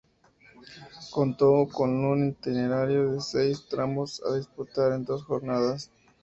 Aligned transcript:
Contó 1.11 1.67
con 1.71 2.03
un 2.03 2.29
itinerario 2.29 3.11
de 3.11 3.21
seis 3.21 3.67
tramos 3.69 4.19
a 4.23 4.35
disputar 4.35 4.93
en 4.93 5.05
dos 5.05 5.23
jornadas. 5.25 5.91